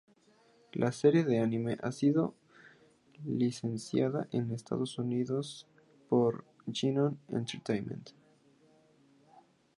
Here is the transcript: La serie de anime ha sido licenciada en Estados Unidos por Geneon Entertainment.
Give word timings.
La 0.73 0.91
serie 0.91 1.23
de 1.23 1.37
anime 1.37 1.77
ha 1.83 1.91
sido 1.91 2.33
licenciada 3.23 4.27
en 4.31 4.49
Estados 4.49 4.97
Unidos 4.97 5.67
por 6.09 6.43
Geneon 6.73 7.19
Entertainment. 7.29 8.09